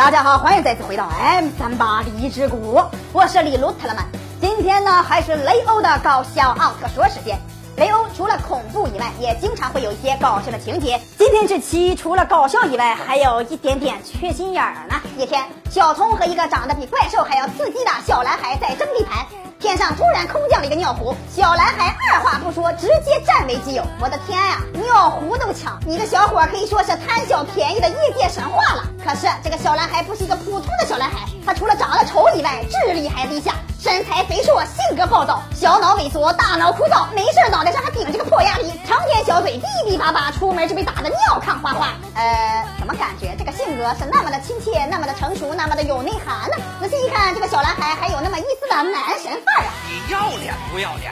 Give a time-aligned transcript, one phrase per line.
[0.00, 4.02] 大家好，欢迎再次回到 M 三八励志谷，我是李鲁特了们。
[4.40, 7.38] 今天呢，还是雷欧的搞笑奥特说时间。
[7.80, 11.00] 雷欧除了恐怖以外，也经常会有一些搞笑的情节。
[11.16, 15.00] 今天这期除了搞笑以外，还有一点点缺心眼儿呢。
[15.16, 19.24] 一天，小聪和一个长得比怪兽还要刺激的小男孩在争地盘。
[19.58, 23.82] 天上突然空降了一个尿壶，小男孩二话不说，直接占为己有。
[23.98, 25.80] 我的天呀，尿壶都抢！
[25.86, 28.84] 你这小伙可以说是贪小便宜的业界神话了。
[29.02, 41.88] 可是这个小男孩不是一个普通的小男孩，他除了长得丑以外，智力还低下，身材肥硕，性格暴躁，小脑萎缩，大脑枯燥，没事脑袋上还顶着个破鸭梨，成天小嘴哔哔叭叭，出门就被打得尿炕哗哗。
[42.14, 46.56] 呃，怎么感觉这个性格是那么的亲切，那么的成熟，那么的有内涵呢？
[46.78, 49.72] 仔细一看，这个小男孩还有那么一丝的男神范儿啊！
[49.88, 51.10] 你要脸不要脸？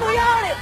[0.00, 0.56] 不要脸！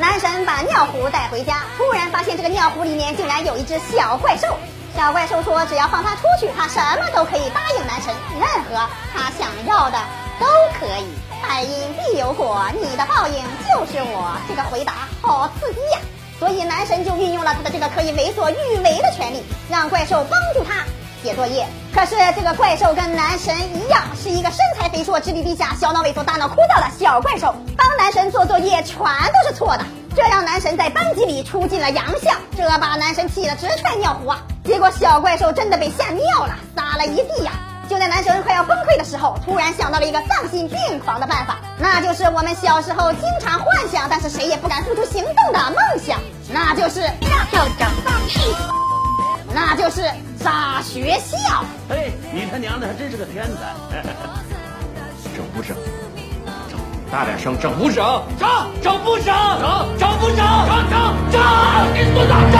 [0.00, 4.58] 男神把尿壶带回家，突然发现这个尿壶里面竟然有一只小怪兽。
[4.96, 9.98] 小怪兽说：“只要放他出去，他什么都可以答应男神，任何他想要的
[10.40, 10.46] 都
[10.80, 11.06] 可以。
[11.46, 15.98] 百因必有果，你的报应就是我。”这个回答好刺激呀！
[16.40, 20.82] 所以男神就运用了他的这个可以为所欲为的权利，让怪兽帮助他
[21.22, 21.66] 写作业。
[21.94, 29.84] 可是这个怪兽跟男神一样，是一个身材肥硕、智力低下、小脑萎缩、大脑枯燥的小怪兽，帮男神做作业全都是错的，
[30.16, 34.40] 这让男神在班级里出尽了洋相，这把男神气得直踹尿壶啊！
[34.66, 37.52] 结果小怪兽真的被吓尿了，撒了一地呀！
[37.88, 46.18] 就在男神快要崩溃的时候，突然想到了一个丧心病狂的办法，那就是我们小时候经常幻想，但是谁也不敢付出行动的梦想，
[46.52, 48.40] 那就是校长放屁，
[49.54, 50.02] 那就是
[50.42, 51.64] 炸学校。
[51.88, 54.02] 嘿，你他娘的还真是个天才！
[55.36, 55.76] 整不整？
[56.68, 56.80] 整，
[57.12, 58.04] 大点声，整不整？
[58.36, 58.48] 整，
[58.82, 59.26] 整不整？
[59.26, 60.36] 整，整不整？
[60.36, 61.40] 整整整！
[61.94, 62.55] 你孙子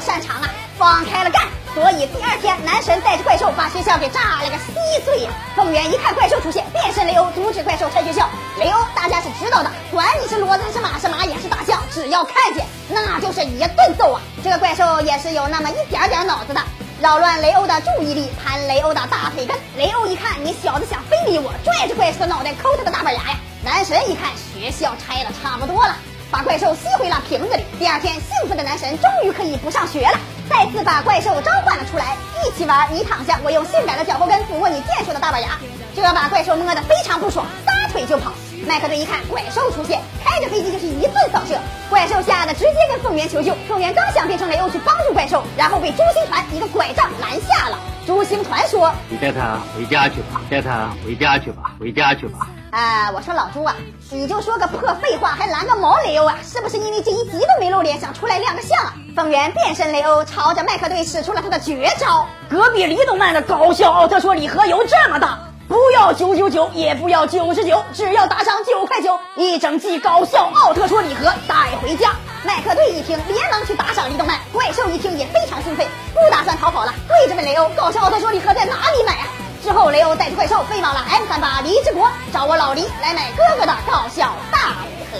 [0.00, 1.42] 擅长啊，放开了干。
[1.72, 5.30] 所以第二天，男神带着怪兽把学校给炸了个稀碎呀。
[5.54, 8.28] 凤元一看怪兽出现，变身雷欧阻止怪兽拆学校。
[8.58, 14.20] 雷欧大家是知道的，管你是骡子是马是马也是大象，只要看见那就是一顿揍啊。
[14.42, 16.60] 这个怪兽也是有那么一点点脑子的，
[17.00, 19.56] 扰乱雷欧的注意力，盘雷欧的大腿根。
[19.76, 23.36] 雷欧一看你小子想非礼我，拽着怪兽的脑袋抠他的大板牙呀。
[23.62, 25.94] 男神一看学校拆了差不多了。
[26.30, 27.64] 把怪兽吸回了瓶子里。
[27.78, 30.18] 第二天，兴奋的男神终于可以不上学了，
[30.48, 32.88] 再次把怪兽召唤了出来，一起玩。
[32.92, 35.58] 你躺下，我用性感的脚后跟抚摸你健硕的大板牙，
[35.94, 38.32] 这把怪兽摸得非常不爽，撒腿就跑。
[38.66, 41.58] 麦克队一看怪兽出现，开着飞机就是一顿扫射，
[41.88, 43.56] 怪兽吓得直接跟凤元求救。
[43.66, 47.78] 凤元刚想变成雷欧去帮助怪兽，然后被朱星团一个拐杖拦下了。
[48.06, 53.74] 朱星团说：“你带他回家去吧，带他回家去吧，回家去吧。”啊，我说老朱啊，
[54.10, 56.38] 你就说个破废话，还拦个毛雷欧啊？
[56.44, 58.94] 是不是因为这一集都没露脸，想出来亮个相啊？
[59.16, 62.28] 方圆变身雷欧，朝着麦克队使出了他的绝招。
[62.48, 72.12] 隔壁李动漫的搞笑奥特说礼盒有这么大，不要九九九，也不要九十九，只要打赏九块九，一整季搞笑奥特说礼盒带回家。
[72.44, 74.38] 麦克队一听，连忙去打赏李动漫。
[74.52, 79.26] 怪兽一听也非常兴奋，不打算逃跑了，对着问雷欧：搞笑奥特说礼盒在哪里买啊？
[79.62, 82.09] 之后，雷欧带着怪兽飞往了 M 三八离之国，
[82.44, 85.18] 我老黎来买哥哥的搞笑大礼盒。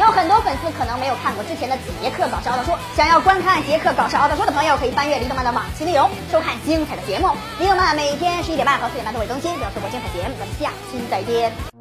[0.00, 7.30] 有很多粉丝可能没有看过之前的杰克搞笑奥特说，想要观看杰克搞笑奥特说的朋友，可以翻阅李动漫的往期内容，收看精彩的节目。
[7.58, 10.34] 李动漫每天十一点半和四点半都会更新，不要错过精彩节目。
[10.38, 11.75] 咱们下期再见。